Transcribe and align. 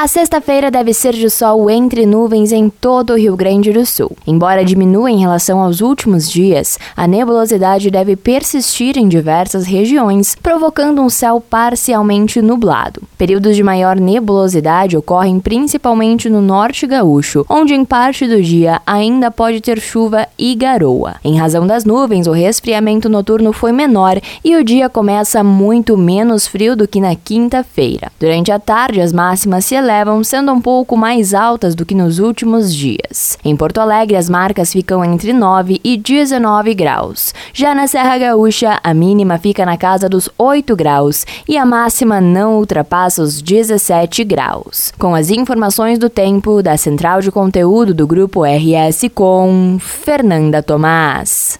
A 0.00 0.08
sexta-feira 0.08 0.70
deve 0.70 0.94
ser 0.94 1.12
de 1.12 1.28
sol 1.28 1.68
entre 1.68 2.06
nuvens 2.06 2.52
em 2.52 2.70
todo 2.70 3.12
o 3.12 3.18
Rio 3.18 3.36
Grande 3.36 3.70
do 3.70 3.84
Sul. 3.84 4.16
Embora 4.26 4.64
diminua 4.64 5.10
em 5.10 5.18
relação 5.18 5.60
aos 5.60 5.82
últimos 5.82 6.30
dias, 6.30 6.78
a 6.96 7.06
nebulosidade 7.06 7.90
deve 7.90 8.16
persistir 8.16 8.96
em 8.96 9.06
diversas 9.06 9.66
regiões, 9.66 10.34
provocando 10.34 11.02
um 11.02 11.10
céu 11.10 11.38
parcialmente 11.38 12.40
nublado. 12.40 13.02
Períodos 13.18 13.54
de 13.54 13.62
maior 13.62 14.00
nebulosidade 14.00 14.96
ocorrem 14.96 15.38
principalmente 15.38 16.30
no 16.30 16.40
norte 16.40 16.86
gaúcho, 16.86 17.44
onde 17.46 17.74
em 17.74 17.84
parte 17.84 18.26
do 18.26 18.42
dia 18.42 18.80
ainda 18.86 19.30
pode 19.30 19.60
ter 19.60 19.78
chuva 19.78 20.26
e 20.38 20.54
garoa. 20.54 21.16
Em 21.22 21.36
razão 21.36 21.66
das 21.66 21.84
nuvens, 21.84 22.26
o 22.26 22.32
resfriamento 22.32 23.06
noturno 23.06 23.52
foi 23.52 23.70
menor 23.70 24.18
e 24.42 24.56
o 24.56 24.64
dia 24.64 24.88
começa 24.88 25.44
muito 25.44 25.94
menos 25.94 26.46
frio 26.46 26.74
do 26.74 26.88
que 26.88 27.02
na 27.02 27.14
quinta-feira. 27.14 28.10
Durante 28.18 28.50
a 28.50 28.58
tarde, 28.58 29.02
as 29.02 29.12
máximas 29.12 29.66
se 29.66 29.74
elevam, 29.74 29.89
sendo 30.22 30.52
um 30.52 30.60
pouco 30.60 30.96
mais 30.96 31.34
altas 31.34 31.74
do 31.74 31.84
que 31.84 31.94
nos 31.94 32.18
últimos 32.18 32.74
dias. 32.74 33.38
Em 33.44 33.56
Porto 33.56 33.78
Alegre, 33.78 34.16
as 34.16 34.28
marcas 34.28 34.72
ficam 34.72 35.04
entre 35.04 35.32
9 35.32 35.80
e 35.82 35.96
19 35.96 36.74
graus. 36.74 37.34
Já 37.52 37.74
na 37.74 37.86
Serra 37.86 38.18
Gaúcha, 38.18 38.78
a 38.82 38.94
mínima 38.94 39.38
fica 39.38 39.66
na 39.66 39.76
casa 39.76 40.08
dos 40.08 40.28
8 40.38 40.76
graus 40.76 41.26
e 41.48 41.56
a 41.56 41.64
máxima 41.64 42.20
não 42.20 42.58
ultrapassa 42.58 43.22
os 43.22 43.42
17 43.42 44.22
graus. 44.24 44.92
Com 44.98 45.14
as 45.14 45.30
informações 45.30 45.98
do 45.98 46.08
tempo 46.08 46.62
da 46.62 46.76
Central 46.76 47.20
de 47.20 47.30
Conteúdo 47.30 47.92
do 47.92 48.06
Grupo 48.06 48.42
RS 48.44 49.10
com 49.14 49.78
Fernanda 49.80 50.62
Tomás. 50.62 51.58